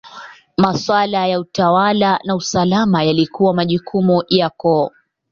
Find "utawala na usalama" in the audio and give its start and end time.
1.39-3.03